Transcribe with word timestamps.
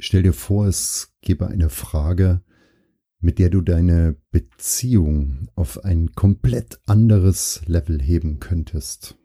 Stell 0.00 0.22
dir 0.22 0.32
vor, 0.32 0.66
es 0.66 1.14
gäbe 1.22 1.48
eine 1.48 1.70
Frage, 1.70 2.42
mit 3.20 3.38
der 3.40 3.50
du 3.50 3.60
deine 3.60 4.16
Beziehung 4.30 5.48
auf 5.56 5.84
ein 5.84 6.12
komplett 6.12 6.80
anderes 6.86 7.62
Level 7.66 8.00
heben 8.00 8.38
könntest. 8.38 9.16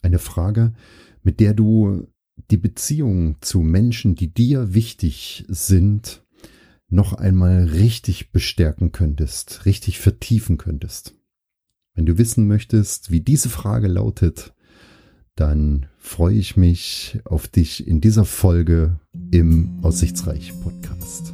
Eine 0.00 0.18
Frage, 0.18 0.72
mit 1.22 1.40
der 1.40 1.52
du 1.52 2.06
die 2.50 2.56
Beziehung 2.56 3.36
zu 3.42 3.60
Menschen, 3.60 4.14
die 4.14 4.32
dir 4.32 4.72
wichtig 4.72 5.44
sind, 5.48 6.24
noch 6.88 7.12
einmal 7.12 7.64
richtig 7.64 8.32
bestärken 8.32 8.92
könntest, 8.92 9.66
richtig 9.66 9.98
vertiefen 9.98 10.56
könntest. 10.56 11.14
Wenn 11.94 12.06
du 12.06 12.16
wissen 12.16 12.46
möchtest, 12.46 13.10
wie 13.10 13.20
diese 13.20 13.50
Frage 13.50 13.88
lautet, 13.88 14.54
dann 15.36 15.86
freue 15.98 16.36
ich 16.36 16.56
mich 16.56 17.18
auf 17.24 17.48
dich 17.48 17.86
in 17.86 18.00
dieser 18.00 18.24
Folge 18.24 18.98
im 19.30 19.78
Aussichtsreich 19.82 20.52
Podcast. 20.62 21.32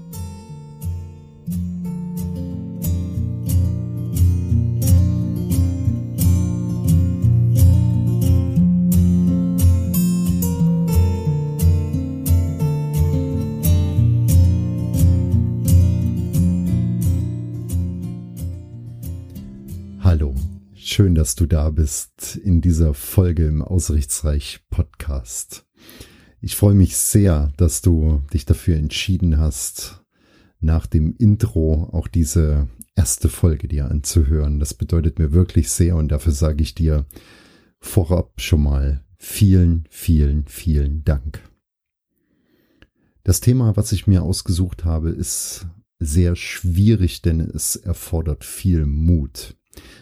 Schön, 20.99 21.15
dass 21.15 21.37
du 21.37 21.47
da 21.47 21.71
bist 21.71 22.35
in 22.35 22.61
dieser 22.61 22.93
Folge 22.93 23.47
im 23.47 23.63
Ausrichtsreich 23.63 24.67
Podcast. 24.69 25.65
Ich 26.41 26.57
freue 26.57 26.75
mich 26.75 26.97
sehr, 26.97 27.53
dass 27.57 27.83
du 27.83 28.25
dich 28.35 28.47
dafür 28.47 28.75
entschieden 28.79 29.39
hast, 29.39 30.05
nach 30.59 30.89
dem 30.89 31.15
Intro 31.17 31.89
auch 31.93 32.09
diese 32.09 32.67
erste 32.97 33.29
Folge 33.29 33.69
dir 33.69 33.89
anzuhören. 33.89 34.59
Das 34.59 34.75
bedeutet 34.75 35.21
mir 35.21 35.31
wirklich 35.31 35.71
sehr 35.71 35.95
und 35.95 36.09
dafür 36.09 36.33
sage 36.33 36.65
ich 36.65 36.75
dir 36.75 37.07
vorab 37.79 38.41
schon 38.41 38.65
mal 38.65 39.05
vielen, 39.19 39.85
vielen, 39.91 40.49
vielen 40.49 41.05
Dank. 41.05 41.49
Das 43.23 43.39
Thema, 43.39 43.77
was 43.77 43.93
ich 43.93 44.09
mir 44.09 44.25
ausgesucht 44.25 44.85
habe, 44.85 45.11
ist 45.11 45.69
sehr 46.01 46.35
schwierig, 46.35 47.23
denn 47.23 47.39
es 47.39 47.77
erfordert 47.77 48.43
viel 48.43 48.85
Mut 48.85 49.55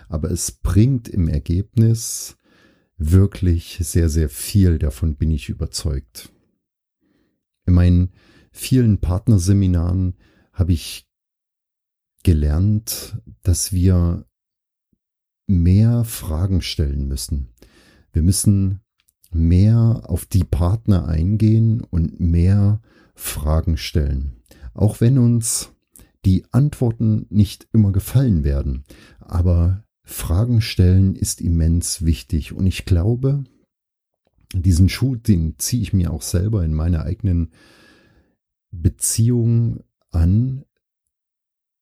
aber 0.08 0.30
es 0.30 0.52
bringt 0.52 1.08
im 1.08 1.28
Ergebnis 1.28 2.36
wirklich 2.96 3.78
sehr, 3.80 4.08
sehr 4.08 4.28
viel, 4.28 4.78
davon 4.78 5.16
bin 5.16 5.30
ich 5.30 5.48
überzeugt. 5.48 6.32
In 7.66 7.74
meinen 7.74 8.12
vielen 8.52 8.98
Partnerseminaren 8.98 10.14
habe 10.52 10.72
ich 10.72 11.06
gelernt, 12.22 13.18
dass 13.42 13.72
wir 13.72 14.26
mehr 15.46 16.04
Fragen 16.04 16.62
stellen 16.62 17.06
müssen. 17.06 17.48
Wir 18.12 18.22
müssen 18.22 18.80
mehr 19.30 20.02
auf 20.06 20.24
die 20.26 20.44
Partner 20.44 21.06
eingehen 21.06 21.82
und 21.82 22.18
mehr 22.18 22.80
Fragen 23.14 23.76
stellen. 23.76 24.36
Auch 24.74 25.00
wenn 25.00 25.18
uns 25.18 25.72
die 26.26 26.44
Antworten 26.50 27.26
nicht 27.30 27.68
immer 27.72 27.92
gefallen 27.92 28.42
werden, 28.42 28.82
aber 29.20 29.84
Fragen 30.02 30.60
stellen 30.60 31.14
ist 31.14 31.40
immens 31.40 32.04
wichtig. 32.04 32.52
Und 32.52 32.66
ich 32.66 32.84
glaube, 32.84 33.44
diesen 34.52 34.88
Schuh, 34.88 35.14
den 35.14 35.54
ziehe 35.58 35.82
ich 35.82 35.92
mir 35.92 36.12
auch 36.12 36.22
selber 36.22 36.64
in 36.64 36.74
meiner 36.74 37.04
eigenen 37.04 37.52
Beziehung 38.72 39.84
an. 40.10 40.64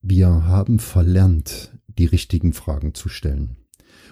Wir 0.03 0.29
haben 0.29 0.79
verlernt, 0.79 1.79
die 1.87 2.07
richtigen 2.07 2.53
Fragen 2.53 2.93
zu 2.93 3.09
stellen. 3.09 3.57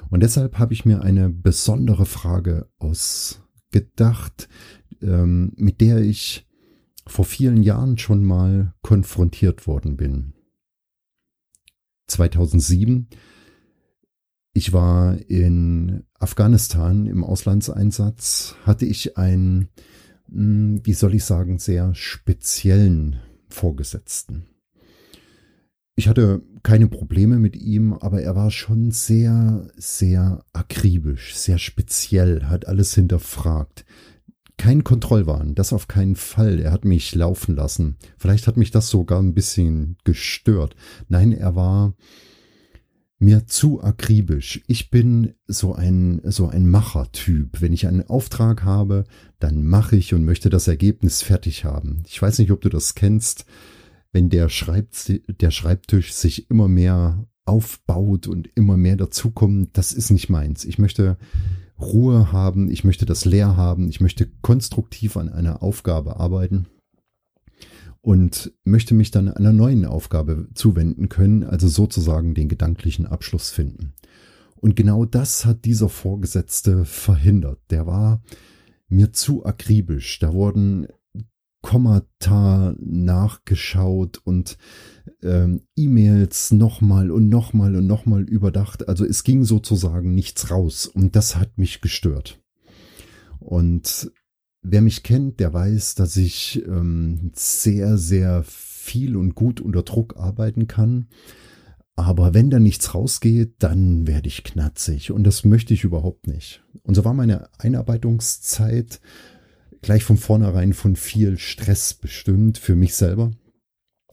Und 0.09 0.23
deshalb 0.23 0.59
habe 0.59 0.73
ich 0.73 0.87
mir 0.87 1.03
eine 1.03 1.29
besondere 1.29 2.07
Frage 2.07 2.71
ausgedacht, 2.79 4.49
ähm, 5.03 5.53
mit 5.57 5.83
der 5.83 5.99
ich 5.99 6.47
vor 7.07 7.25
vielen 7.25 7.63
Jahren 7.63 7.99
schon 7.99 8.25
mal 8.25 8.75
konfrontiert 8.83 9.67
worden 9.67 9.97
bin. 9.97 10.35
2007 12.09 13.09
ich 14.55 14.73
war 14.73 15.19
in 15.29 16.05
Afghanistan 16.19 17.07
im 17.07 17.25
Auslandseinsatz, 17.25 18.55
hatte 18.65 18.85
ich 18.85 19.17
einen, 19.17 19.69
hm, 20.31 20.81
wie 20.85 20.93
soll 20.93 21.15
ich 21.15 21.25
sagen, 21.25 21.59
sehr 21.59 21.95
speziellen 21.95 23.17
Vorgesetzten. 23.49 24.47
Ich 25.95 26.09
hatte 26.09 26.43
keine 26.63 26.89
Probleme 26.89 27.39
mit 27.39 27.57
ihm, 27.57 27.95
aber 27.95 28.23
er 28.23 28.37
war 28.37 28.51
schon 28.51 28.91
sehr, 28.91 29.69
sehr 29.77 30.45
akribisch, 30.53 31.35
sehr 31.35 31.59
speziell, 31.59 32.45
hat 32.45 32.67
alles 32.67 32.95
hinterfragt. 32.95 33.85
Kein 34.63 34.85
Kontrollwahn, 34.85 35.57
das 35.57 35.73
auf 35.73 35.89
keinen 35.89 36.15
Fall. 36.15 36.61
Er 36.61 36.71
hat 36.71 36.85
mich 36.85 37.17
laufen 37.17 37.57
lassen. 37.57 37.97
Vielleicht 38.17 38.47
hat 38.47 38.57
mich 38.57 38.71
das 38.71 38.91
sogar 38.91 39.21
ein 39.21 39.35
bisschen 39.35 39.97
gestört. 40.05 40.77
Nein, 41.09 41.33
er 41.33 41.57
war, 41.57 41.95
mir 43.19 43.49
zu 43.49 43.83
akribisch. 43.83 44.63
Ich 44.69 44.89
bin 44.89 45.35
so 45.49 45.75
ein, 45.75 46.21
so 46.23 46.47
ein 46.47 46.69
Machertyp. 46.69 47.61
Wenn 47.61 47.73
ich 47.73 47.89
einen 47.89 48.09
Auftrag 48.09 48.63
habe, 48.63 49.03
dann 49.41 49.67
mache 49.67 49.97
ich 49.97 50.15
und 50.15 50.25
möchte 50.25 50.49
das 50.49 50.69
Ergebnis 50.69 51.23
fertig 51.23 51.65
haben. 51.65 52.05
Ich 52.07 52.23
weiß 52.23 52.39
nicht, 52.39 52.53
ob 52.53 52.61
du 52.61 52.69
das 52.69 52.95
kennst, 52.95 53.47
wenn 54.13 54.31
der, 54.31 54.49
Schreibt, 54.49 55.13
der 55.41 55.51
Schreibtisch 55.51 56.13
sich 56.13 56.49
immer 56.51 56.69
mehr 56.69 57.27
aufbaut 57.47 58.29
und 58.29 58.49
immer 58.55 58.77
mehr 58.77 58.97
dazukommt. 58.97 59.71
Das 59.77 59.93
ist 59.93 60.11
nicht 60.13 60.29
meins. 60.29 60.65
Ich 60.65 60.79
möchte 60.79 61.19
Ruhe 61.83 62.33
haben. 62.33 62.71
Ich 62.71 62.85
möchte 62.85 63.07
das 63.07 63.25
leer 63.25 63.57
haben. 63.57 63.89
Ich 63.89 64.01
möchte 64.01 64.29
konstruktiv 64.43 65.17
an 65.17 65.29
einer 65.29 65.63
Aufgabe 65.63 66.19
arbeiten 66.19 66.67
und 68.01 68.53
möchte 68.65 68.95
mich 68.95 69.11
dann 69.11 69.29
einer 69.29 69.53
neuen 69.53 69.85
Aufgabe 69.85 70.49
zuwenden 70.55 71.09
können, 71.09 71.45
also 71.45 71.69
sozusagen 71.69 72.35
den 72.35 72.49
gedanklichen 72.49 73.07
Abschluss 73.07 73.51
finden. 73.51 73.95
Und 74.57 74.77
genau 74.77 75.05
das 75.05 75.45
hat 75.45 75.65
dieser 75.65 75.89
Vorgesetzte 75.89 76.85
verhindert. 76.85 77.59
Der 77.71 77.87
war 77.87 78.23
mir 78.89 79.13
zu 79.13 79.45
akribisch. 79.45 80.19
Da 80.19 80.33
wurden 80.33 80.87
Kommata 81.63 82.75
nachgeschaut 82.79 84.21
und 84.25 84.59
ähm, 85.23 85.63
E-Mails 85.77 86.53
nochmal 86.53 87.11
und 87.11 87.29
nochmal 87.29 87.77
und 87.77 87.87
nochmal 87.87 88.23
überdacht. 88.23 88.89
Also 88.89 89.05
es 89.05 89.25
ging 89.25 89.45
sozusagen 89.45 90.15
nichts 90.15 90.51
raus 90.51 90.87
und 90.87 91.17
das 91.17 91.37
hat 91.37 91.57
mich 91.57 91.81
gestört. 91.81 92.41
Und 93.39 94.13
Wer 94.63 94.81
mich 94.81 95.03
kennt, 95.03 95.41
der 95.41 95.53
weiß, 95.53 95.97
dass 95.97 96.17
ich 96.17 96.65
ähm, 96.69 97.33
sehr, 97.35 97.99
sehr 97.99 98.45
viel 98.47 99.17
und 99.17 99.35
gut 99.35 99.61
unter 99.61 99.83
Druck 99.83 100.17
arbeiten 100.17 100.69
kann. 100.69 101.09
Aber 101.97 102.33
wenn 102.33 102.49
da 102.49 102.61
nichts 102.61 102.95
rausgeht, 102.95 103.57
dann 103.59 104.07
werde 104.07 104.29
ich 104.29 104.45
knatzig. 104.45 105.11
Und 105.11 105.25
das 105.25 105.45
möchte 105.45 105.75
ich 105.75 105.83
überhaupt 105.83 106.29
nicht. 106.29 106.63
Und 106.85 106.95
so 106.95 107.05
war 107.05 107.13
meine 107.13 107.49
Einarbeitungszeit 107.59 109.01
gleich 109.83 110.05
von 110.05 110.17
vornherein 110.17 110.73
von 110.73 110.97
viel 110.97 111.39
Stress 111.39 111.95
bestimmt 111.95 112.59
für 112.59 112.75
mich 112.75 112.95
selber, 112.95 113.33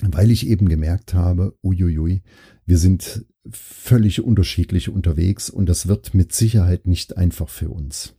weil 0.02 0.32
ich 0.32 0.48
eben 0.48 0.68
gemerkt 0.68 1.14
habe, 1.14 1.58
uiuiui, 1.64 2.22
wir 2.66 2.78
sind 2.78 3.26
völlig 3.50 4.22
unterschiedlich 4.22 4.90
unterwegs 4.90 5.50
und 5.50 5.68
das 5.68 5.88
wird 5.88 6.14
mit 6.14 6.34
Sicherheit 6.34 6.88
nicht 6.88 7.18
einfach 7.18 7.50
für 7.50 7.70
uns. 7.70 8.19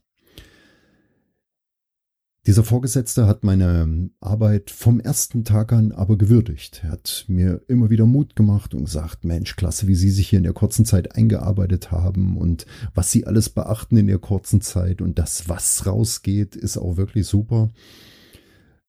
Dieser 2.47 2.65
Vorgesetzte 2.65 3.27
hat 3.27 3.45
meine 3.45 4.09
Arbeit 4.21 4.71
vom 4.71 4.99
ersten 4.99 5.45
Tag 5.45 5.75
an 5.75 5.93
aber 5.93 6.17
gewürdigt. 6.17 6.81
Er 6.85 6.93
hat 6.93 7.27
mir 7.29 7.61
immer 7.69 7.91
wieder 7.91 8.07
Mut 8.07 8.35
gemacht 8.35 8.73
und 8.73 8.85
gesagt, 8.85 9.25
Mensch, 9.25 9.57
klasse, 9.57 9.87
wie 9.89 9.95
Sie 9.95 10.11
sich 10.11 10.29
hier 10.29 10.39
in 10.39 10.45
der 10.45 10.55
kurzen 10.55 10.87
Zeit 10.87 11.15
eingearbeitet 11.17 11.91
haben 11.91 12.39
und 12.39 12.65
was 12.95 13.11
Sie 13.13 13.27
alles 13.27 13.51
beachten 13.51 13.99
in 13.99 14.07
der 14.07 14.19
kurzen 14.19 14.63
Zeit 14.63 15.03
und 15.03 15.19
das, 15.19 15.51
was 15.51 15.87
rausgeht, 15.87 16.57
ist 16.57 16.79
auch 16.79 16.97
wirklich 16.97 17.27
super. 17.27 17.69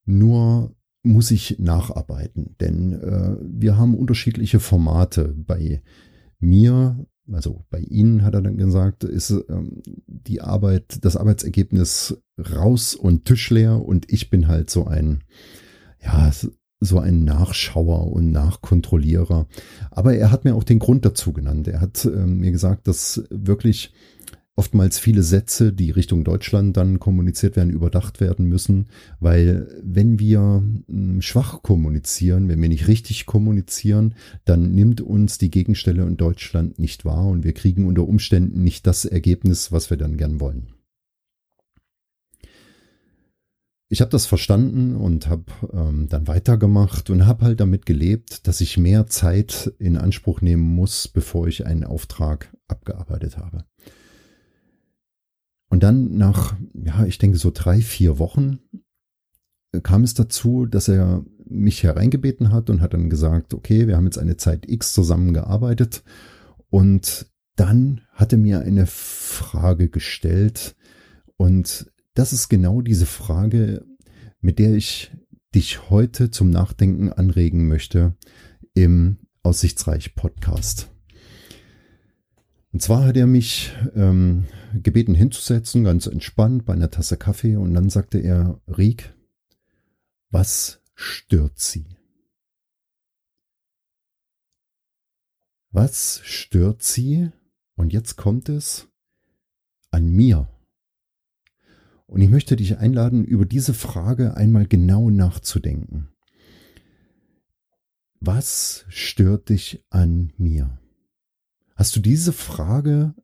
Nur 0.06 0.74
muss 1.03 1.30
ich 1.31 1.59
nacharbeiten, 1.59 2.56
denn 2.62 2.94
äh, 2.94 3.36
wir 3.42 3.77
haben 3.77 3.95
unterschiedliche 3.95 4.62
Formate. 4.62 5.36
Bei 5.36 5.81
mir 6.39 7.06
also 7.31 7.65
bei 7.69 7.79
Ihnen 7.79 8.23
hat 8.23 8.33
er 8.33 8.41
dann 8.41 8.57
gesagt, 8.57 9.03
ist 9.03 9.31
ähm, 9.31 9.81
die 10.07 10.41
Arbeit, 10.41 11.03
das 11.03 11.18
Arbeitsergebnis 11.18 12.18
raus 12.38 12.95
und 12.95 13.25
tischleer 13.25 13.83
und 13.83 14.12
ich 14.12 14.29
bin 14.29 14.47
halt 14.47 14.69
so 14.69 14.85
ein, 14.85 15.23
ja, 16.03 16.31
so 16.79 17.00
ein 17.00 17.23
Nachschauer 17.23 18.12
und 18.12 18.31
Nachkontrollierer. 18.31 19.47
Aber 19.91 20.15
er 20.15 20.31
hat 20.31 20.45
mir 20.45 20.56
auch 20.56 20.63
den 20.63 20.79
Grund 20.79 21.06
dazu 21.06 21.31
genannt. 21.31 21.68
Er 21.68 21.79
hat 21.79 22.06
ähm, 22.06 22.39
mir 22.39 22.51
gesagt, 22.51 22.88
dass 22.88 23.24
wirklich 23.29 23.94
oftmals 24.62 25.00
viele 25.00 25.24
Sätze, 25.24 25.74
die 25.74 25.90
Richtung 25.90 26.24
Deutschland 26.24 26.78
dann 26.78 27.00
kommuniziert 27.00 27.56
werden, 27.56 27.72
überdacht 27.72 28.22
werden 28.22 28.46
müssen, 28.46 28.90
weil 29.19 29.68
wenn 29.81 30.19
wir 30.19 30.62
hm, 30.88 31.19
schwach 31.24 31.63
kommunizieren, 31.63 32.48
wenn 32.48 32.62
wir 32.62 32.69
nicht 32.69 32.88
richtig 32.88 33.25
kommunizieren, 33.25 34.13
dann 34.46 34.75
nimmt 34.75 35.02
uns 35.02 35.40
die 35.40 35.50
Gegenstelle 35.50 36.04
in 36.04 36.16
Deutschland 36.16 36.78
nicht 36.78 37.06
wahr 37.06 37.25
und 37.25 37.44
wir 37.44 37.54
kriegen 37.54 37.88
unter 37.88 38.08
Umständen 38.08 38.63
nicht 38.63 38.86
das 38.86 39.06
Ergebnis, 39.06 39.72
was 39.72 39.90
wir 39.90 39.98
dann 39.98 40.16
gern 40.16 40.40
wollen. 40.40 40.68
ich 43.90 44.00
habe 44.00 44.12
das 44.12 44.25
verstanden 44.28 44.96
und 44.96 45.28
habe 45.28 45.44
ähm, 45.74 46.08
dann 46.08 46.28
weitergemacht 46.28 47.10
und 47.10 47.25
habe 47.25 47.44
halt 47.44 47.60
damit 47.60 47.86
gelebt, 47.86 48.48
dass 48.48 48.62
ich 48.62 48.78
mehr 48.78 49.08
Zeit 49.08 49.74
in 49.80 49.98
Anspruch 49.98 50.40
nehmen 50.40 50.63
muss, 50.63 51.10
bevor 51.10 51.48
ich 51.48 51.66
einen 51.66 51.84
Auftrag 51.84 52.56
abgearbeitet 52.69 53.38
habe. 53.38 53.66
Und 55.71 55.83
dann 55.83 56.18
nach, 56.18 56.57
ja, 56.73 57.06
ich 57.06 57.18
denke 57.18 57.38
so 57.38 57.50
drei, 57.50 57.79
vier 57.79 58.19
Wochen 58.19 58.59
äh, 59.71 59.79
kam 59.79 60.03
es 60.03 60.13
dazu, 60.13 60.65
dass 60.65 60.89
er 60.89 61.23
mich 61.45 61.83
hereingebeten 61.83 62.51
hat 62.51 62.69
und 62.69 62.81
hat 62.81 62.94
dann 62.94 63.09
gesagt, 63.09 63.53
okay, 63.53 63.88
wir 63.88 63.95
haben 63.95 64.03
jetzt 64.06 64.18
eine 64.18 64.35
Zeit 64.35 64.69
X 64.69 64.94
zusammengearbeitet 64.94 66.03
und 66.69 67.31
dann 67.56 68.01
hat 68.12 68.33
er 68.33 68.38
mir 68.38 68.59
eine 68.59 68.85
Frage 68.85 69.88
gestellt 69.88 70.75
und 71.38 71.89
das 72.15 72.33
ist 72.33 72.50
genau 72.50 72.81
diese 72.81 73.06
Frage, 73.06 73.85
mit 74.41 74.59
der 74.59 74.75
ich 74.75 75.15
dich 75.56 75.89
heute 75.89 76.31
zum 76.31 76.50
Nachdenken 76.50 77.13
anregen 77.13 77.69
möchte 77.69 78.17
im 78.74 79.19
Aussichtsreich 79.41 80.15
Podcast. 80.15 80.90
Und 82.71 82.81
zwar 82.81 83.06
hat 83.06 83.18
er 83.18 83.27
mich 83.27 83.73
ähm, 83.95 84.45
gebeten 84.73 85.13
hinzusetzen, 85.13 85.83
ganz 85.83 86.07
entspannt 86.07 86.65
bei 86.65 86.73
einer 86.73 86.89
Tasse 86.89 87.18
Kaffee, 87.18 87.57
und 87.57 87.73
dann 87.73 87.89
sagte 87.89 88.19
er, 88.19 88.62
Riek, 88.68 89.13
was 90.29 90.81
stört 90.95 91.59
Sie? 91.59 91.85
Was 95.71 96.21
stört 96.23 96.83
Sie? 96.83 97.31
Und 97.75 97.94
jetzt 97.94 98.15
kommt 98.15 98.47
es 98.50 98.88
an 99.89 100.09
mir. 100.09 100.47
Und 102.06 102.21
ich 102.21 102.29
möchte 102.29 102.56
dich 102.56 102.77
einladen, 102.77 103.24
über 103.24 103.45
diese 103.45 103.74
Frage 103.74 104.35
einmal 104.35 104.67
genau 104.67 105.09
nachzudenken. 105.09 106.09
Was 108.19 108.85
stört 108.89 109.50
dich 109.50 109.83
an 109.89 110.33
mir? 110.38 110.81
Hast 111.81 111.95
du 111.95 112.00
diese 112.00 112.31
Frage 112.31 113.16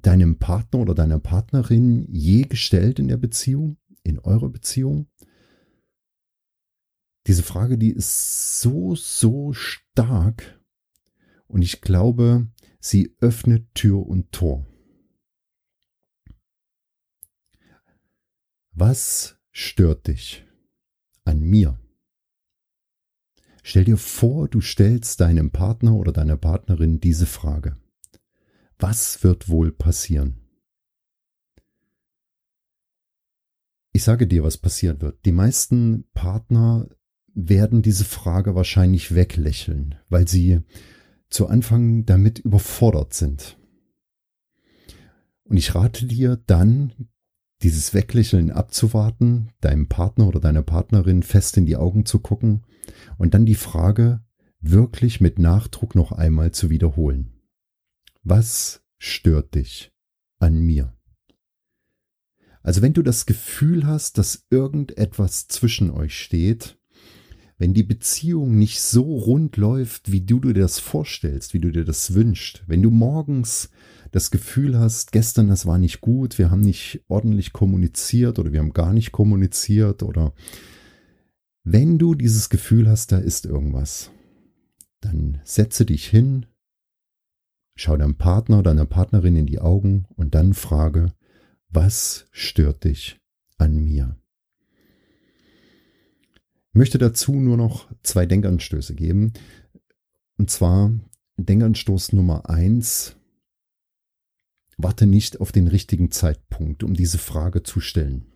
deinem 0.00 0.38
Partner 0.38 0.78
oder 0.78 0.94
deiner 0.94 1.18
Partnerin 1.18 2.06
je 2.12 2.42
gestellt 2.42 3.00
in 3.00 3.08
der 3.08 3.16
Beziehung, 3.16 3.76
in 4.04 4.20
eurer 4.20 4.50
Beziehung? 4.50 5.08
Diese 7.26 7.42
Frage, 7.42 7.76
die 7.76 7.90
ist 7.90 8.60
so, 8.60 8.94
so 8.94 9.52
stark 9.52 10.62
und 11.48 11.62
ich 11.62 11.80
glaube, 11.80 12.46
sie 12.78 13.16
öffnet 13.18 13.74
Tür 13.74 14.06
und 14.06 14.30
Tor. 14.30 14.64
Was 18.70 19.40
stört 19.50 20.06
dich 20.06 20.46
an 21.24 21.40
mir? 21.40 21.80
Stell 23.68 23.82
dir 23.82 23.96
vor, 23.96 24.46
du 24.46 24.60
stellst 24.60 25.20
deinem 25.20 25.50
Partner 25.50 25.96
oder 25.96 26.12
deiner 26.12 26.36
Partnerin 26.36 27.00
diese 27.00 27.26
Frage. 27.26 27.76
Was 28.78 29.24
wird 29.24 29.48
wohl 29.48 29.72
passieren? 29.72 30.36
Ich 33.92 34.04
sage 34.04 34.28
dir, 34.28 34.44
was 34.44 34.56
passieren 34.56 35.00
wird. 35.00 35.18
Die 35.26 35.32
meisten 35.32 36.04
Partner 36.14 36.88
werden 37.34 37.82
diese 37.82 38.04
Frage 38.04 38.54
wahrscheinlich 38.54 39.16
weglächeln, 39.16 39.96
weil 40.08 40.28
sie 40.28 40.60
zu 41.28 41.48
Anfang 41.48 42.06
damit 42.06 42.38
überfordert 42.38 43.14
sind. 43.14 43.58
Und 45.42 45.56
ich 45.56 45.74
rate 45.74 46.06
dir 46.06 46.40
dann, 46.46 47.08
dieses 47.62 47.94
Weglächeln 47.94 48.50
abzuwarten, 48.50 49.48
deinem 49.60 49.88
Partner 49.88 50.28
oder 50.28 50.40
deiner 50.40 50.62
Partnerin 50.62 51.22
fest 51.22 51.56
in 51.56 51.66
die 51.66 51.76
Augen 51.76 52.04
zu 52.04 52.18
gucken 52.18 52.64
und 53.18 53.34
dann 53.34 53.46
die 53.46 53.54
Frage 53.54 54.20
wirklich 54.60 55.20
mit 55.20 55.38
Nachdruck 55.38 55.94
noch 55.94 56.12
einmal 56.12 56.52
zu 56.52 56.70
wiederholen. 56.70 57.32
Was 58.22 58.82
stört 58.98 59.54
dich 59.54 59.92
an 60.38 60.60
mir? 60.60 60.92
Also 62.62 62.82
wenn 62.82 62.92
du 62.92 63.02
das 63.02 63.26
Gefühl 63.26 63.86
hast, 63.86 64.18
dass 64.18 64.46
irgendetwas 64.50 65.46
zwischen 65.46 65.90
euch 65.90 66.18
steht, 66.18 66.78
wenn 67.58 67.72
die 67.72 67.82
Beziehung 67.82 68.58
nicht 68.58 68.80
so 68.80 69.16
rund 69.16 69.56
läuft, 69.56 70.12
wie 70.12 70.20
du 70.20 70.40
dir 70.40 70.54
das 70.54 70.78
vorstellst, 70.78 71.54
wie 71.54 71.60
du 71.60 71.70
dir 71.70 71.84
das 71.84 72.14
wünschst, 72.14 72.64
wenn 72.66 72.82
du 72.82 72.90
morgens 72.90 73.70
das 74.12 74.30
Gefühl 74.30 74.78
hast, 74.78 75.12
gestern 75.12 75.48
das 75.48 75.66
war 75.66 75.78
nicht 75.78 76.00
gut, 76.00 76.38
wir 76.38 76.50
haben 76.50 76.60
nicht 76.60 77.02
ordentlich 77.08 77.52
kommuniziert 77.52 78.38
oder 78.38 78.52
wir 78.52 78.60
haben 78.60 78.72
gar 78.72 78.92
nicht 78.92 79.12
kommuniziert 79.12 80.02
oder 80.02 80.32
wenn 81.64 81.98
du 81.98 82.14
dieses 82.14 82.48
Gefühl 82.48 82.88
hast, 82.88 83.10
da 83.10 83.18
ist 83.18 83.46
irgendwas, 83.46 84.10
dann 85.00 85.40
setze 85.44 85.84
dich 85.84 86.06
hin, 86.06 86.46
schau 87.74 87.96
deinem 87.96 88.16
Partner, 88.16 88.62
deiner 88.62 88.86
Partnerin 88.86 89.36
in 89.36 89.46
die 89.46 89.58
Augen 89.58 90.06
und 90.14 90.34
dann 90.34 90.54
frage, 90.54 91.12
was 91.68 92.26
stört 92.30 92.84
dich 92.84 93.18
an 93.58 93.82
mir? 93.82 94.16
Möchte 96.76 96.98
dazu 96.98 97.32
nur 97.32 97.56
noch 97.56 97.88
zwei 98.02 98.26
Denkanstöße 98.26 98.94
geben. 98.94 99.32
Und 100.36 100.50
zwar 100.50 100.92
Denkanstoß 101.38 102.12
Nummer 102.12 102.48
eins, 102.50 103.16
Warte 104.78 105.06
nicht 105.06 105.40
auf 105.40 105.52
den 105.52 105.68
richtigen 105.68 106.10
Zeitpunkt, 106.10 106.82
um 106.82 106.92
diese 106.92 107.16
Frage 107.16 107.62
zu 107.62 107.80
stellen. 107.80 108.26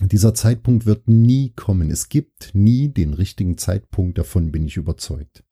Dieser 0.00 0.34
Zeitpunkt 0.34 0.86
wird 0.86 1.08
nie 1.08 1.50
kommen. 1.50 1.90
Es 1.90 2.08
gibt 2.08 2.54
nie 2.54 2.88
den 2.88 3.12
richtigen 3.12 3.58
Zeitpunkt, 3.58 4.18
davon 4.18 4.52
bin 4.52 4.66
ich 4.66 4.76
überzeugt. 4.76 5.42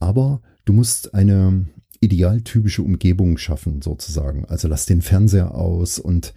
Aber 0.00 0.42
du 0.64 0.72
musst 0.72 1.14
eine 1.14 1.68
idealtypische 2.00 2.82
Umgebung 2.82 3.38
schaffen, 3.38 3.80
sozusagen. 3.80 4.44
Also 4.44 4.66
lass 4.66 4.86
den 4.86 5.02
Fernseher 5.02 5.54
aus 5.54 6.00
und 6.00 6.34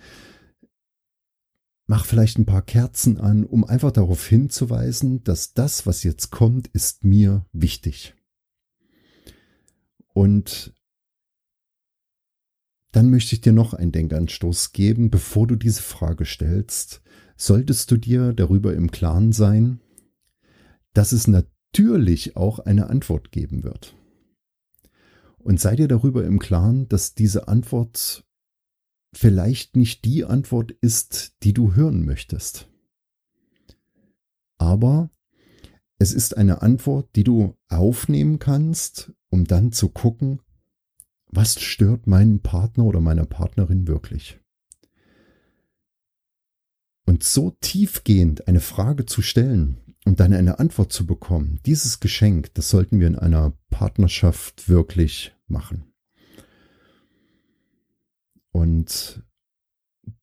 mach 1.87 2.05
vielleicht 2.05 2.37
ein 2.37 2.45
paar 2.45 2.61
Kerzen 2.61 3.17
an, 3.17 3.45
um 3.45 3.63
einfach 3.63 3.91
darauf 3.91 4.27
hinzuweisen, 4.27 5.23
dass 5.23 5.53
das, 5.53 5.87
was 5.87 6.03
jetzt 6.03 6.29
kommt, 6.31 6.67
ist 6.67 7.06
mir 7.06 7.45
wichtig. 7.53 8.13
Und 10.13 10.73
dann 12.91 13.09
möchte 13.09 13.35
ich 13.35 13.41
dir 13.41 13.53
noch 13.53 13.73
einen 13.73 13.91
Denkanstoß 13.91 14.73
geben, 14.73 15.09
bevor 15.09 15.47
du 15.47 15.56
diese 15.56 15.81
Frage 15.81 16.25
stellst. 16.25 17.01
Solltest 17.35 17.91
du 17.91 17.97
dir 17.97 18.33
darüber 18.33 18.73
im 18.73 18.91
Klaren 18.91 19.31
sein, 19.31 19.79
dass 20.94 21.11
es 21.11 21.27
natürlich 21.27 22.35
auch 22.35 22.59
eine 22.59 22.89
Antwort 22.89 23.31
geben 23.31 23.63
wird. 23.63 23.95
Und 25.37 25.61
sei 25.61 25.75
dir 25.75 25.87
darüber 25.87 26.25
im 26.25 26.39
Klaren, 26.39 26.89
dass 26.89 27.13
diese 27.13 27.47
Antwort 27.47 28.26
vielleicht 29.14 29.76
nicht 29.76 30.06
die 30.06 30.26
Antwort 30.26 30.71
ist, 30.71 31.33
die 31.44 31.54
du 31.54 31.76
hören 31.76 32.06
möchtest. 32.06 32.69
Aber 34.57 35.09
es 35.99 36.14
ist 36.14 36.37
eine 36.37 36.61
Antwort, 36.61 37.16
die 37.16 37.23
du 37.23 37.56
aufnehmen 37.69 38.40
kannst, 38.40 39.11
um 39.30 39.45
dann 39.45 39.71
zu 39.71 39.90
gucken, 39.90 40.42
was 41.30 41.59
stört 41.61 42.07
meinen 42.07 42.42
Partner 42.42 42.85
oder 42.85 43.02
meiner 43.02 43.26
Partnerin 43.26 43.87
wirklich? 43.87 44.40
Und 47.06 47.23
so 47.23 47.52
tiefgehend 47.61 48.47
eine 48.47 48.59
Frage 48.59 49.06
zu 49.06 49.21
stellen 49.21 49.78
und 50.06 50.19
dann 50.19 50.33
eine 50.33 50.59
Antwort 50.59 50.92
zu 50.92 51.06
bekommen, 51.06 51.59
dieses 51.66 51.99
Geschenk, 51.99 52.54
das 52.54 52.69
sollten 52.69 52.99
wir 52.99 53.07
in 53.07 53.18
einer 53.18 53.54
Partnerschaft 53.69 54.69
wirklich 54.69 55.35
machen. 55.47 55.92
Und 58.51 59.23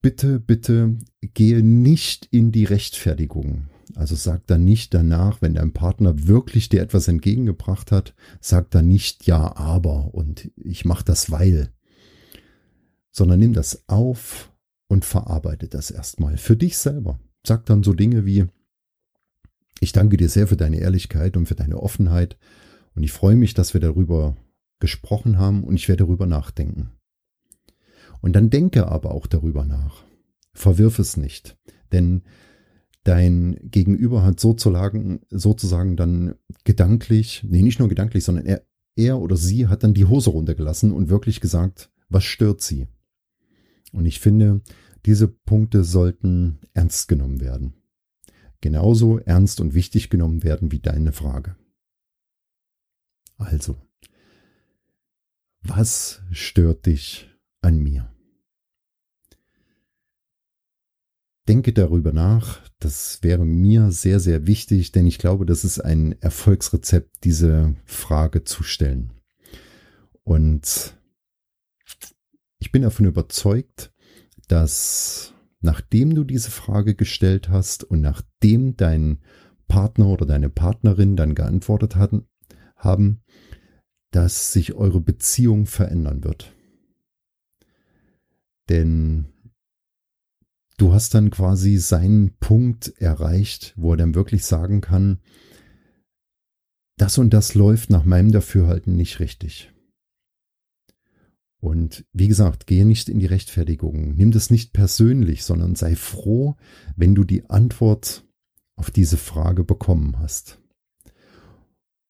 bitte, 0.01 0.41
bitte 0.41 0.97
gehe 1.21 1.63
nicht 1.63 2.27
in 2.31 2.53
die 2.53 2.65
Rechtfertigung. 2.65 3.69
Also 3.95 4.17
sag 4.17 4.47
dann 4.47 4.65
nicht 4.65 4.95
danach, 4.95 5.41
wenn 5.43 5.55
dein 5.55 5.73
Partner 5.73 6.27
wirklich 6.27 6.69
dir 6.69 6.83
etwas 6.83 7.07
entgegengebracht 7.07 7.93
hat, 7.93 8.15
sag 8.41 8.71
dann 8.71 8.89
nicht 8.89 9.27
ja, 9.27 9.57
aber 9.57 10.15
und 10.15 10.51
ich 10.57 10.85
mach 10.85 11.03
das 11.03 11.31
weil, 11.31 11.71
sondern 13.11 13.39
nimm 13.39 13.53
das 13.53 13.85
auf 13.89 14.53
und 14.89 15.05
verarbeite 15.05 15.69
das 15.69 15.91
erstmal 15.91 16.39
für 16.39 16.57
dich 16.57 16.77
selber. 16.77 17.21
Sag 17.47 17.67
dann 17.67 17.83
so 17.83 17.93
Dinge 17.93 18.27
wie 18.27 18.47
ich 19.81 19.93
danke 19.93 20.17
dir 20.17 20.29
sehr 20.29 20.47
für 20.47 20.57
deine 20.57 20.79
Ehrlichkeit 20.79 21.37
und 21.37 21.47
für 21.47 21.57
deine 21.57 21.79
Offenheit 21.79 22.39
und 22.95 23.03
ich 23.03 23.13
freue 23.13 23.37
mich, 23.37 23.55
dass 23.55 23.75
wir 23.75 23.81
darüber 23.81 24.37
gesprochen 24.81 25.39
haben 25.39 25.63
und 25.63 25.75
ich 25.77 25.89
werde 25.89 26.05
darüber 26.05 26.27
nachdenken. 26.27 26.93
Und 28.25 28.33
dann 28.33 28.49
denke 28.49 28.89
aber 28.89 29.11
auch 29.11 29.27
darüber 29.27 29.67
nach. 29.67 30.03
Verwirf 30.55 30.99
es 30.99 31.19
nicht. 31.19 31.59
Denn 31.93 32.23
dein 33.03 33.59
Gegenüber 33.65 34.23
hat 34.23 34.41
sozusagen, 34.41 35.21
sozusagen 35.29 35.95
dann 35.95 36.35
gedanklich, 36.65 37.45
nee, 37.47 37.61
nicht 37.61 37.81
nur 37.81 37.91
gedanklich, 37.91 38.25
sondern 38.25 38.47
er, 38.47 38.65
er 38.97 39.21
oder 39.21 39.37
sie 39.37 39.67
hat 39.67 39.85
dann 39.85 39.93
die 39.93 40.07
Hose 40.07 40.31
runtergelassen 40.31 40.91
und 40.91 41.11
wirklich 41.11 41.43
gesagt, 41.43 41.93
was 42.09 42.25
stört 42.25 42.63
sie? 42.63 42.87
Und 43.93 44.07
ich 44.07 44.21
finde, 44.21 44.63
diese 45.05 45.29
Punkte 45.29 45.85
sollten 45.85 46.61
ernst 46.73 47.09
genommen 47.09 47.43
werden. 47.43 47.75
Genauso 48.63 49.19
ernst 49.19 49.61
und 49.61 49.75
wichtig 49.75 50.09
genommen 50.09 50.43
werden 50.43 50.73
wie 50.73 50.81
deine 50.81 51.13
Frage. 51.13 51.57
Also, 53.37 53.77
was 55.61 56.23
stört 56.31 56.87
dich 56.87 57.29
an 57.61 57.83
mir? 57.83 58.14
Denke 61.49 61.73
darüber 61.73 62.13
nach. 62.13 62.61
Das 62.79 63.23
wäre 63.23 63.45
mir 63.45 63.91
sehr, 63.91 64.21
sehr 64.21 64.47
wichtig, 64.47 64.93
denn 64.93 65.07
ich 65.07 65.19
glaube, 65.19 65.47
das 65.47 65.65
ist 65.65 65.81
ein 65.81 66.21
Erfolgsrezept, 66.21 67.25
diese 67.25 67.75
Frage 67.85 68.45
zu 68.45 68.63
stellen. 68.63 69.13
Und 70.23 70.97
ich 72.59 72.73
bin 72.73 72.83
davon 72.83 73.07
überzeugt, 73.07 73.93
dass 74.49 75.35
nachdem 75.61 76.15
du 76.15 76.25
diese 76.25 76.51
Frage 76.51 76.95
gestellt 76.95 77.49
hast 77.49 77.85
und 77.85 78.01
nachdem 78.01 78.77
dein 78.77 79.21
Partner 79.69 80.09
oder 80.09 80.27
deine 80.27 80.51
Partnerin 80.51 81.17
dann 81.17 81.35
geantwortet 81.35 81.97
hatten, 81.97 82.27
haben, 82.77 83.23
dass 84.11 84.53
sich 84.53 84.75
eure 84.75 85.01
Beziehung 85.01 85.67
verändern 85.67 86.23
wird. 86.23 86.55
Denn 88.69 89.34
du 90.77 90.93
hast 90.93 91.15
dann 91.15 91.31
quasi 91.31 91.77
seinen 91.79 92.35
Punkt 92.39 92.95
erreicht, 92.99 93.75
wo 93.77 93.93
er 93.93 93.97
dann 93.97 94.15
wirklich 94.15 94.45
sagen 94.45 94.81
kann, 94.81 95.19
das 96.97 97.19
und 97.19 97.35
das 97.35 97.55
läuft 97.55 97.91
nach 97.91 98.05
meinem 98.05 98.31
Dafürhalten 98.31 98.97
nicht 98.97 99.19
richtig. 99.21 99.73
Und 101.65 102.05
wie 102.13 102.29
gesagt, 102.29 102.67
gehe 102.67 102.85
nicht 102.85 103.09
in 103.09 103.19
die 103.19 103.27
Rechtfertigung. 103.27 104.15
Nimm 104.17 104.33
das 104.33 104.51
nicht 104.51 104.75
persönlich, 104.75 105.45
sondern 105.45 105.77
sei 105.77 105.97
froh, 105.97 106.57
wenn 106.95 107.15
du 107.15 107.25
die 107.25 107.49
Antwort 107.49 108.27
auf 108.77 108.91
diese 108.91 109.17
Frage 109.17 109.65
bekommen 109.65 110.19
hast. 110.19 110.61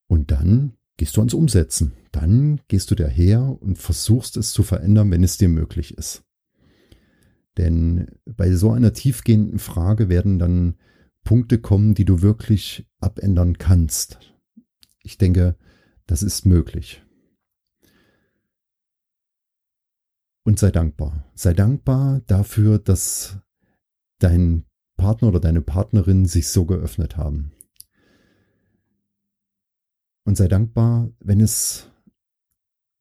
Und 0.09 0.33
dann 0.33 0.75
gehst 0.97 1.17
du 1.17 1.21
ans 1.21 1.35
Umsetzen. 1.35 1.93
Dann 2.11 2.63
gehst 2.67 2.91
du 2.91 2.97
daher 2.97 3.57
und 3.61 3.79
versuchst 3.79 4.37
es 4.37 4.51
zu 4.51 4.65
verändern, 4.65 5.13
wenn 5.13 5.23
es 5.23 5.39
dir 5.39 5.49
möglich 5.49 5.97
ist. 5.97 6.24
Denn 7.57 8.09
bei 8.25 8.53
so 8.53 8.73
einer 8.73 8.93
tiefgehenden 8.93 9.59
Frage 9.59 10.09
werden 10.09 10.39
dann 10.39 10.77
Punkte 11.23 11.59
kommen, 11.59 11.95
die 11.95 12.05
du 12.05 12.23
wirklich 12.23 12.87
abändern 13.01 13.59
kannst. 13.59 14.19
Ich 15.03 15.19
denke, 15.19 15.57
das 16.07 16.23
ist 16.23 16.45
möglich. 16.45 17.03
Und 20.45 20.59
sei 20.59 20.71
dankbar. 20.71 21.25
Sei 21.35 21.55
dankbar 21.55 22.21
dafür, 22.27 22.79
dass 22.79 23.39
dein 24.19 24.65
Partner 24.97 25.29
oder 25.29 25.41
deine 25.41 25.63
Partnerin 25.63 26.27
sich 26.27 26.49
so 26.49 26.67
geöffnet 26.67 27.17
haben. 27.17 27.53
Und 30.25 30.37
sei 30.37 30.49
dankbar, 30.49 31.11
wenn 31.21 31.41
es 31.41 31.91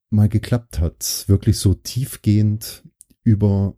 mal 0.09 0.29
geklappt 0.29 0.79
hat, 0.79 1.25
wirklich 1.27 1.57
so 1.57 1.73
tiefgehend 1.73 2.83
über 3.23 3.77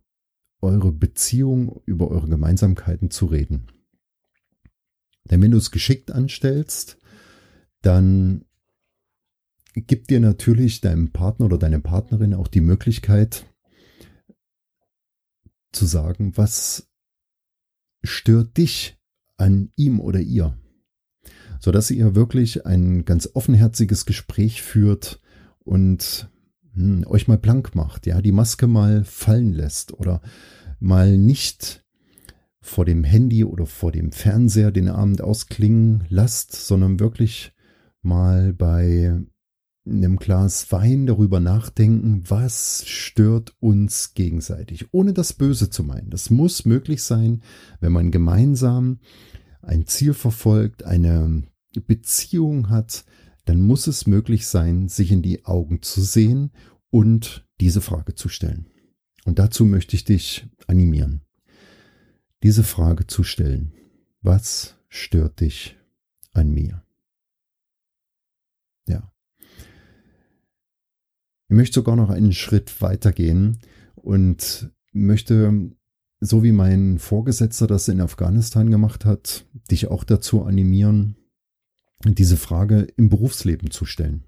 eure 0.60 0.92
Beziehung, 0.92 1.80
über 1.84 2.10
eure 2.10 2.28
Gemeinsamkeiten 2.28 3.10
zu 3.10 3.26
reden. 3.26 3.66
Denn 5.24 5.42
wenn 5.42 5.50
du 5.50 5.58
es 5.58 5.70
geschickt 5.70 6.10
anstellst, 6.10 6.98
dann 7.82 8.44
gibt 9.74 10.10
dir 10.10 10.20
natürlich 10.20 10.80
deinem 10.80 11.12
Partner 11.12 11.46
oder 11.46 11.58
deine 11.58 11.80
Partnerin 11.80 12.34
auch 12.34 12.48
die 12.48 12.60
Möglichkeit 12.60 13.46
zu 15.72 15.84
sagen, 15.84 16.36
was 16.36 16.88
stört 18.02 18.56
dich 18.56 18.98
an 19.36 19.70
ihm 19.76 20.00
oder 20.00 20.20
ihr, 20.20 20.58
sodass 21.60 21.90
ihr 21.90 22.14
wirklich 22.14 22.64
ein 22.64 23.04
ganz 23.04 23.28
offenherziges 23.34 24.06
Gespräch 24.06 24.62
führt 24.62 25.20
und 25.58 26.30
hm, 26.76 27.04
euch 27.06 27.26
mal 27.26 27.38
blank 27.38 27.74
macht, 27.74 28.06
ja, 28.06 28.20
die 28.20 28.32
Maske 28.32 28.66
mal 28.66 29.02
fallen 29.04 29.52
lässt 29.52 29.92
oder 29.94 30.20
mal 30.78 31.16
nicht 31.16 31.84
vor 32.60 32.84
dem 32.84 33.02
Handy 33.04 33.44
oder 33.44 33.66
vor 33.66 33.92
dem 33.92 34.12
Fernseher 34.12 34.72
den 34.72 34.88
Abend 34.88 35.22
ausklingen 35.22 36.04
lasst, 36.08 36.52
sondern 36.52 37.00
wirklich 37.00 37.52
mal 38.02 38.52
bei 38.52 39.18
einem 39.86 40.16
Glas 40.16 40.70
Wein 40.72 41.06
darüber 41.06 41.40
nachdenken, 41.40 42.24
was 42.28 42.84
stört 42.86 43.54
uns 43.60 44.14
gegenseitig, 44.14 44.92
ohne 44.92 45.12
das 45.12 45.32
Böse 45.32 45.70
zu 45.70 45.84
meinen. 45.84 46.10
Das 46.10 46.28
muss 46.28 46.66
möglich 46.66 47.02
sein, 47.02 47.42
wenn 47.80 47.92
man 47.92 48.10
gemeinsam 48.10 48.98
ein 49.62 49.86
Ziel 49.86 50.12
verfolgt, 50.12 50.84
eine 50.84 51.44
Beziehung 51.86 52.68
hat, 52.68 53.04
dann 53.46 53.62
muss 53.62 53.86
es 53.86 54.06
möglich 54.06 54.46
sein, 54.46 54.88
sich 54.88 55.12
in 55.12 55.22
die 55.22 55.44
Augen 55.46 55.80
zu 55.80 56.02
sehen 56.02 56.50
und 56.90 57.46
diese 57.60 57.80
Frage 57.80 58.14
zu 58.14 58.28
stellen. 58.28 58.66
Und 59.24 59.38
dazu 59.38 59.64
möchte 59.64 59.96
ich 59.96 60.04
dich 60.04 60.46
animieren, 60.66 61.22
diese 62.42 62.64
Frage 62.64 63.06
zu 63.06 63.22
stellen. 63.22 63.72
Was 64.20 64.76
stört 64.88 65.40
dich 65.40 65.76
an 66.32 66.50
mir? 66.50 66.84
Ja. 68.88 69.12
Ich 71.48 71.56
möchte 71.56 71.74
sogar 71.74 71.96
noch 71.96 72.10
einen 72.10 72.32
Schritt 72.32 72.82
weitergehen 72.82 73.58
und 73.94 74.72
möchte, 74.92 75.70
so 76.18 76.42
wie 76.42 76.52
mein 76.52 76.98
Vorgesetzter 76.98 77.68
das 77.68 77.86
in 77.86 78.00
Afghanistan 78.00 78.70
gemacht 78.70 79.04
hat, 79.04 79.46
dich 79.70 79.86
auch 79.86 80.02
dazu 80.02 80.44
animieren, 80.44 81.16
diese 82.04 82.36
Frage 82.36 82.86
im 82.96 83.08
Berufsleben 83.08 83.70
zu 83.70 83.84
stellen. 83.84 84.24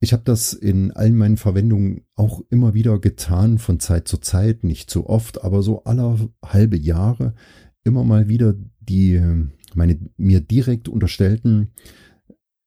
Ich 0.00 0.12
habe 0.12 0.24
das 0.24 0.52
in 0.52 0.92
allen 0.92 1.16
meinen 1.16 1.38
Verwendungen 1.38 2.04
auch 2.14 2.42
immer 2.50 2.74
wieder 2.74 2.98
getan, 2.98 3.58
von 3.58 3.80
Zeit 3.80 4.06
zu 4.06 4.18
Zeit, 4.18 4.62
nicht 4.62 4.90
zu 4.90 5.08
oft, 5.08 5.42
aber 5.42 5.62
so 5.62 5.84
aller 5.84 6.18
halbe 6.44 6.76
Jahre 6.76 7.34
immer 7.82 8.04
mal 8.04 8.28
wieder 8.28 8.54
die 8.80 9.22
meine 9.74 9.98
mir 10.16 10.40
direkt 10.40 10.88
unterstellten 10.88 11.72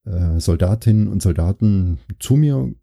äh, 0.06 0.40
Soldatinnen 0.40 1.08
und 1.08 1.22
Soldaten 1.22 2.00
zu 2.20 2.36
mir 2.36 2.74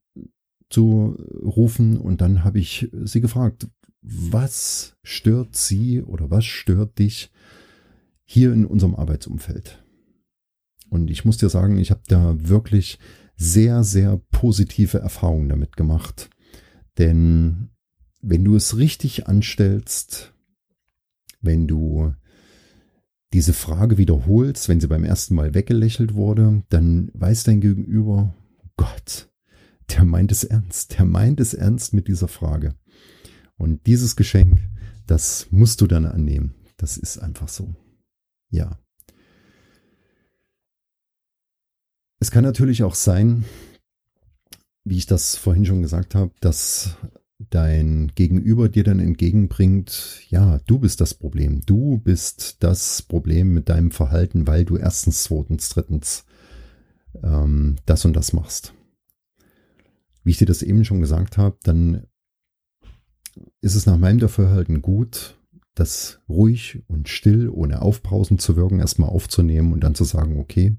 zu 0.69 1.17
rufen 1.43 1.97
und 1.97 2.21
dann 2.21 2.45
habe 2.45 2.59
ich 2.59 2.91
sie 3.05 3.21
gefragt, 3.21 3.69
was 4.03 4.97
stört 5.03 5.57
sie 5.57 6.03
oder 6.03 6.31
was 6.31 6.45
stört 6.45 6.99
dich 6.99 7.31
hier 8.25 8.53
in 8.53 8.67
unserem 8.67 8.97
Arbeitsumfeld? 8.97 9.83
Und 10.88 11.11
ich 11.11 11.25
muss 11.25 11.38
dir 11.38 11.49
sagen, 11.49 11.78
ich 11.78 11.90
habe 11.90 12.02
da 12.09 12.37
wirklich 12.38 12.99
sehr, 13.37 13.85
sehr 13.85 14.21
positive 14.31 14.99
Erfahrungen 14.99 15.49
damit 15.49 15.76
gemacht. 15.76 16.31
Denn 16.99 17.71
wenn 18.23 18.45
du 18.45 18.57
es 18.57 18.76
richtig 18.76 19.26
anstellst, 19.26 20.35
wenn 21.40 21.66
du 21.66 22.14
diese 23.33 23.52
Frage 23.52 23.99
wiederholst, 23.99 24.69
wenn 24.69 24.81
sie 24.81 24.88
beim 24.88 25.05
ersten 25.05 25.35
Mal 25.35 25.55
weggelächelt 25.55 26.14
wurde, 26.14 26.62
dann 26.71 27.11
weiß 27.14 27.45
dein 27.45 27.61
Gegenüber, 27.61 28.35
Gott, 28.76 29.31
der 29.90 30.05
meint 30.05 30.33
es 30.33 30.45
ernst, 30.45 30.99
der 30.99 31.05
meint 31.05 31.40
es 31.40 31.55
ernst 31.55 31.93
mit 31.93 32.09
dieser 32.09 32.28
Frage. 32.28 32.75
Und 33.57 33.87
dieses 33.87 34.16
Geschenk, 34.16 34.59
das 35.07 35.47
musst 35.50 35.81
du 35.81 35.87
dann 35.87 36.07
annehmen. 36.07 36.55
Das 36.76 36.97
ist 36.97 37.19
einfach 37.19 37.49
so. 37.49 37.75
Ja. 38.50 38.78
Es 42.26 42.33
kann 42.33 42.42
natürlich 42.42 42.83
auch 42.83 42.97
sein, 42.97 43.45
wie 44.83 44.97
ich 44.97 45.06
das 45.06 45.37
vorhin 45.37 45.64
schon 45.64 45.80
gesagt 45.80 46.16
habe, 46.16 46.33
dass 46.40 46.97
dein 47.38 48.11
Gegenüber 48.16 48.68
dir 48.68 48.83
dann 48.83 48.99
entgegenbringt, 48.99 50.23
ja, 50.28 50.59
du 50.66 50.80
bist 50.80 51.00
das 51.00 51.14
Problem. 51.14 51.61
Du 51.66 51.99
bist 51.99 52.64
das 52.64 53.02
Problem 53.02 53.54
mit 53.54 53.68
deinem 53.68 53.92
Verhalten, 53.92 54.49
weil 54.49 54.64
du 54.64 54.76
erstens, 54.76 55.23
zweitens, 55.23 55.68
drittens 55.68 56.25
ähm, 57.23 57.76
das 57.87 58.04
und 58.04 58.16
das 58.16 58.33
machst. 58.33 58.75
Wie 60.25 60.33
ich 60.33 60.38
dir 60.38 60.47
das 60.47 60.64
eben 60.64 60.85
schon 60.85 60.99
gesagt 60.99 61.38
habe, 61.38 61.56
dann 61.62 62.09
ist 63.61 63.76
es 63.76 63.87
nach 63.87 63.99
meinem 63.99 64.18
Dafürhalten 64.18 64.83
gut, 64.83 65.38
das 65.76 66.18
ruhig 66.28 66.83
und 66.88 67.09
still, 67.09 67.50
ohne 67.50 67.83
aufbrausend 67.83 68.40
zu 68.40 68.56
wirken, 68.56 68.80
erstmal 68.80 69.11
aufzunehmen 69.11 69.73
und 69.73 69.85
dann 69.85 69.95
zu 69.95 70.02
sagen, 70.02 70.40
okay, 70.40 70.76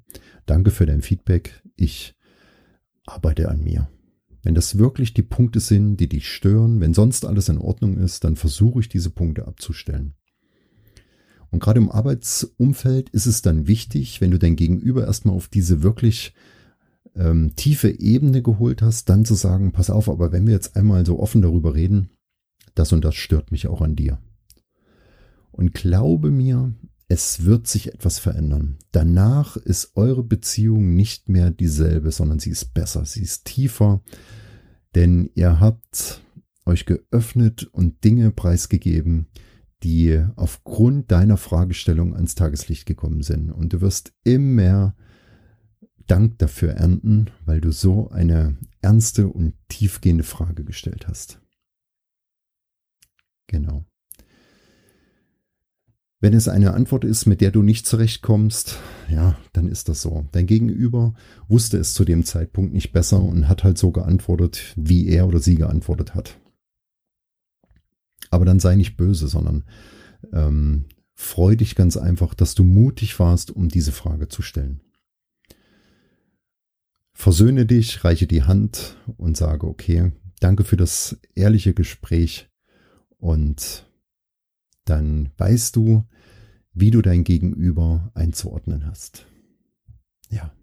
danke 0.50 0.72
für 0.72 0.86
dein 0.86 1.02
Feedback, 1.02 1.62
ich 1.76 2.16
arbeite 3.06 3.50
an 3.50 3.64
mir. 3.64 3.90
Wenn 4.44 4.56
das 4.56 4.78
wirklich 4.78 5.14
die 5.14 5.24
Punkte 5.24 5.60
sind, 5.60 5.98
die 5.98 6.10
dich 6.10 6.30
stören, 6.30 6.80
wenn 6.80 6.94
sonst 6.94 7.26
alles 7.26 7.50
in 7.50 7.58
Ordnung 7.58 7.98
ist, 7.98 8.24
dann 8.24 8.36
versuche 8.36 8.80
ich 8.80 8.90
diese 8.90 9.10
Punkte 9.10 9.48
abzustellen. 9.48 10.14
Und 11.50 11.62
gerade 11.62 11.80
im 11.80 11.92
Arbeitsumfeld 11.92 13.10
ist 13.10 13.26
es 13.26 13.42
dann 13.42 13.68
wichtig, 13.68 14.22
wenn 14.22 14.32
du 14.32 14.40
dein 14.40 14.56
Gegenüber 14.56 15.06
erstmal 15.06 15.36
auf 15.36 15.48
diese 15.48 15.82
wirklich 15.82 16.34
ähm, 17.16 17.56
tiefe 17.56 17.90
Ebene 17.90 18.42
geholt 18.42 18.82
hast, 18.82 19.10
dann 19.10 19.26
zu 19.26 19.34
sagen, 19.34 19.72
pass 19.72 19.90
auf, 19.90 20.10
aber 20.10 20.32
wenn 20.32 20.46
wir 20.46 20.54
jetzt 20.54 20.76
einmal 20.76 21.06
so 21.06 21.20
offen 21.20 21.42
darüber 21.42 21.74
reden, 21.74 22.10
das 22.76 22.92
und 22.94 23.04
das 23.04 23.16
stört 23.16 23.52
mich 23.52 23.68
auch 23.68 23.82
an 23.82 23.96
dir. 23.96 24.20
Und 25.52 25.74
glaube 25.74 26.30
mir, 26.30 26.74
es 27.08 27.46
wird 27.46 27.68
sich 27.68 27.94
etwas 27.94 28.20
verändern. 28.20 28.78
Danach 28.92 29.56
ist 29.56 29.92
eure 29.96 30.24
Beziehung 30.24 30.96
nicht 30.96 31.30
mehr 31.30 31.52
dieselbe, 31.52 32.12
sondern 32.12 32.40
sie 32.40 32.50
ist 32.50 32.74
besser, 32.74 33.06
sie 33.06 33.22
ist 33.22 33.46
tiefer, 33.46 34.02
denn 34.96 35.30
ihr 35.34 35.60
habt 35.60 36.22
euch 36.66 36.86
geöffnet 36.86 37.64
und 37.64 38.04
Dinge 38.04 38.32
preisgegeben, 38.32 39.28
die 39.84 40.22
aufgrund 40.36 41.12
deiner 41.12 41.38
Fragestellung 41.38 42.14
ans 42.14 42.36
Tageslicht 42.36 42.86
gekommen 42.86 43.22
sind. 43.22 43.52
Und 43.52 43.74
du 43.74 43.82
wirst 43.82 44.14
immer 44.24 44.96
Dank 46.08 46.40
dafür 46.40 46.72
ernten, 46.72 47.30
weil 47.46 47.62
du 47.62 47.72
so 47.72 48.10
eine 48.10 48.58
ernste 48.82 49.28
und 49.28 49.54
tiefgehende 49.68 50.24
Frage 50.24 50.64
gestellt 50.64 51.08
hast. 51.08 51.42
Genau. 53.48 53.86
Wenn 56.20 56.34
es 56.34 56.48
eine 56.48 56.74
Antwort 56.74 57.04
ist, 57.04 57.28
mit 57.28 57.42
der 57.42 57.52
du 57.52 57.62
nicht 57.62 57.86
zurechtkommst, 57.86 58.80
ja, 59.10 59.38
dann 59.54 59.68
ist 59.68 59.88
das 59.88 60.02
so. 60.02 60.26
Dein 60.32 60.48
Gegenüber 60.48 61.14
wusste 61.48 61.78
es 61.78 61.94
zu 61.94 62.06
dem 62.06 62.24
Zeitpunkt 62.24 62.74
nicht 62.74 62.92
besser 62.92 63.22
und 63.22 63.48
hat 63.48 63.64
halt 63.64 63.78
so 63.78 63.92
geantwortet, 63.92 64.74
wie 64.76 65.08
er 65.08 65.28
oder 65.28 65.40
sie 65.40 65.56
geantwortet 65.56 66.16
hat. 66.16 66.40
Aber 68.32 68.46
dann 68.46 68.60
sei 68.60 68.76
nicht 68.76 68.98
böse, 68.98 69.28
sondern 69.28 69.64
ähm, 70.34 70.86
freu 71.14 71.56
dich 71.56 71.76
ganz 71.76 71.98
einfach, 71.98 72.34
dass 72.34 72.56
du 72.56 72.64
mutig 72.64 73.20
warst, 73.20 73.52
um 73.52 73.70
diese 73.70 73.92
Frage 73.92 74.28
zu 74.28 74.42
stellen. 74.42 74.82
Versöhne 77.14 77.66
dich, 77.66 78.04
reiche 78.04 78.28
die 78.28 78.44
Hand 78.44 78.98
und 79.18 79.38
sage, 79.38 79.68
okay, 79.68 80.12
danke 80.40 80.64
für 80.64 80.78
das 80.78 81.18
ehrliche 81.36 81.74
Gespräch 81.74 82.50
und 83.18 83.87
dann 84.90 85.32
weißt 85.38 85.76
du, 85.76 86.06
wie 86.74 86.92
du 86.92 87.02
dein 87.02 87.24
Gegenüber 87.24 88.12
einzuordnen 88.14 88.86
hast. 88.86 89.26
Ja. 90.30 90.54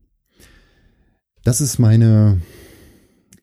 Das 1.42 1.60
ist 1.60 1.78
meine 1.78 2.40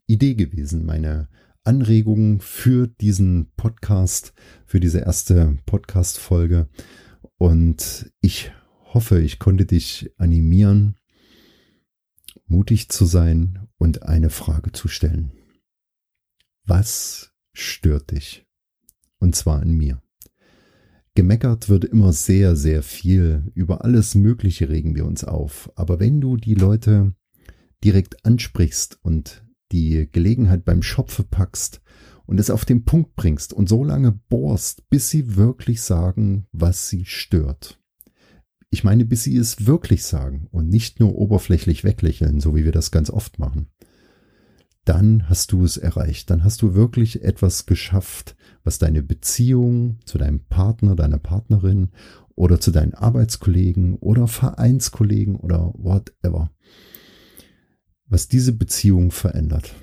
Idee 0.07 0.35
gewesen, 0.35 0.85
meine 0.85 1.27
Anregungen 1.63 2.39
für 2.39 2.87
diesen 2.87 3.51
Podcast, 3.55 4.33
für 4.65 4.79
diese 4.79 4.99
erste 4.99 5.57
Podcast-Folge. 5.65 6.69
Und 7.37 8.11
ich 8.21 8.51
hoffe, 8.93 9.21
ich 9.21 9.37
konnte 9.37 9.65
dich 9.65 10.11
animieren, 10.17 10.95
mutig 12.45 12.89
zu 12.89 13.05
sein 13.05 13.67
und 13.77 14.03
eine 14.03 14.29
Frage 14.29 14.71
zu 14.71 14.87
stellen. 14.87 15.31
Was 16.65 17.33
stört 17.53 18.11
dich? 18.11 18.45
Und 19.19 19.35
zwar 19.35 19.61
in 19.61 19.71
mir. 19.71 20.01
Gemeckert 21.13 21.67
wird 21.67 21.83
immer 21.83 22.13
sehr, 22.13 22.55
sehr 22.55 22.83
viel. 22.83 23.51
Über 23.53 23.83
alles 23.83 24.15
Mögliche 24.15 24.69
regen 24.69 24.95
wir 24.95 25.05
uns 25.05 25.23
auf. 25.25 25.69
Aber 25.75 25.99
wenn 25.99 26.21
du 26.21 26.37
die 26.37 26.55
Leute 26.55 27.13
direkt 27.83 28.25
ansprichst 28.25 28.99
und 29.01 29.45
die 29.71 30.07
Gelegenheit 30.11 30.63
beim 30.63 30.81
Schopfe 30.81 31.23
packst 31.23 31.81
und 32.25 32.39
es 32.39 32.49
auf 32.49 32.63
den 32.63 32.85
Punkt 32.85 33.15
bringst 33.15 33.51
und 33.51 33.67
so 33.67 33.83
lange 33.83 34.13
bohrst, 34.29 34.89
bis 34.89 35.09
sie 35.09 35.35
wirklich 35.35 35.81
sagen, 35.81 36.47
was 36.53 36.87
sie 36.87 37.05
stört. 37.05 37.77
Ich 38.69 38.85
meine, 38.85 39.03
bis 39.03 39.23
sie 39.23 39.35
es 39.35 39.65
wirklich 39.65 40.05
sagen 40.05 40.47
und 40.51 40.69
nicht 40.69 41.01
nur 41.01 41.15
oberflächlich 41.15 41.83
weglächeln, 41.83 42.39
so 42.39 42.55
wie 42.55 42.63
wir 42.63 42.71
das 42.71 42.89
ganz 42.89 43.09
oft 43.09 43.37
machen. 43.37 43.67
Dann 44.91 45.29
hast 45.29 45.53
du 45.53 45.63
es 45.63 45.77
erreicht. 45.77 46.29
Dann 46.29 46.43
hast 46.43 46.61
du 46.61 46.75
wirklich 46.75 47.23
etwas 47.23 47.65
geschafft, 47.65 48.35
was 48.65 48.77
deine 48.77 49.01
Beziehung 49.01 49.99
zu 50.03 50.17
deinem 50.17 50.41
Partner, 50.41 50.95
deiner 50.95 51.19
Partnerin 51.19 51.91
oder 52.35 52.59
zu 52.59 52.71
deinen 52.71 52.93
Arbeitskollegen 52.93 53.95
oder 53.95 54.27
Vereinskollegen 54.27 55.37
oder 55.37 55.73
whatever 55.77 56.51
was 58.11 58.27
diese 58.27 58.51
Beziehung 58.51 59.09
verändert. 59.09 59.73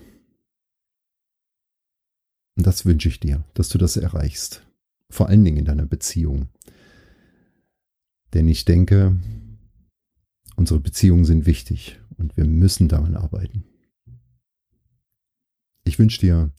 Und 2.57 2.66
das 2.66 2.85
wünsche 2.85 3.09
ich 3.09 3.21
dir, 3.21 3.42
dass 3.55 3.71
du 3.71 3.79
das 3.79 3.97
erreichst. 3.97 4.66
Vor 5.09 5.31
allen 5.31 5.42
Dingen 5.42 5.57
in 5.57 5.64
deiner 5.64 5.87
Beziehung. 5.87 6.49
Denn 8.35 8.47
ich 8.47 8.66
denke, 8.66 9.18
unsere 10.57 10.79
Beziehungen 10.79 11.25
sind 11.25 11.47
wichtig 11.47 11.99
und 12.18 12.37
wir 12.37 12.44
müssen 12.44 12.88
daran 12.88 13.16
arbeiten. 13.16 13.64
Ich 15.88 15.98
wünsche 15.98 16.20
dir 16.20 16.53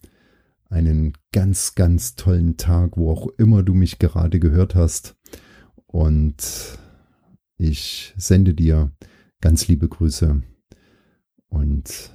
einen 0.71 1.13
ganz, 1.31 1.75
ganz 1.75 2.15
tollen 2.15 2.57
Tag, 2.57 2.97
wo 2.97 3.11
auch 3.11 3.27
immer 3.37 3.61
du 3.61 3.75
mich 3.75 3.99
gerade 3.99 4.39
gehört 4.39 4.73
hast. 4.73 5.15
Und 5.85 6.79
ich 7.57 8.15
sende 8.17 8.55
dir 8.55 8.91
ganz 9.39 9.67
liebe 9.67 9.87
Grüße 9.87 10.41
und 11.47 12.11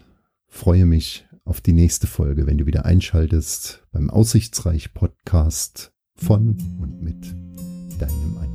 freue 0.49 0.87
mich 0.87 1.25
auf 1.45 1.61
die 1.61 1.73
nächste 1.73 2.09
Folge, 2.09 2.49
wenn 2.49 2.59
du 2.59 2.67
wieder 2.67 2.85
einschaltest 2.85 3.87
beim 3.93 4.11
Aussichtsreich 4.11 4.93
Podcast 4.93 5.93
von 6.17 6.57
und 6.81 7.01
mit 7.01 7.33
deinem 8.01 8.39
Ein. 8.39 8.53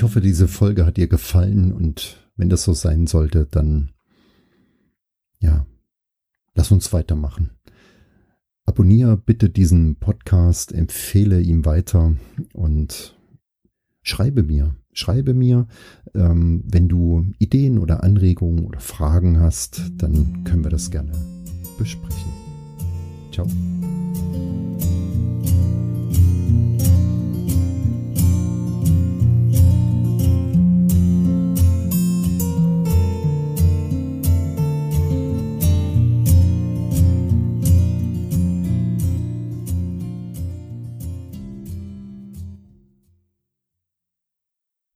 Ich 0.00 0.04
hoffe, 0.04 0.22
diese 0.22 0.48
Folge 0.48 0.86
hat 0.86 0.96
dir 0.96 1.08
gefallen 1.08 1.74
und 1.74 2.26
wenn 2.34 2.48
das 2.48 2.62
so 2.62 2.72
sein 2.72 3.06
sollte, 3.06 3.44
dann 3.44 3.90
ja, 5.40 5.66
lass 6.54 6.72
uns 6.72 6.94
weitermachen. 6.94 7.50
Abonniere 8.64 9.18
bitte 9.18 9.50
diesen 9.50 9.96
Podcast, 9.96 10.72
empfehle 10.72 11.42
ihm 11.42 11.66
weiter 11.66 12.16
und 12.54 13.14
schreibe 14.00 14.42
mir. 14.42 14.74
Schreibe 14.94 15.34
mir, 15.34 15.68
ähm, 16.14 16.64
wenn 16.64 16.88
du 16.88 17.26
Ideen 17.38 17.78
oder 17.78 18.02
Anregungen 18.02 18.64
oder 18.64 18.80
Fragen 18.80 19.38
hast, 19.38 19.82
dann 19.98 20.44
können 20.44 20.64
wir 20.64 20.70
das 20.70 20.90
gerne 20.90 21.12
besprechen. 21.76 22.32
Ciao. 23.32 23.46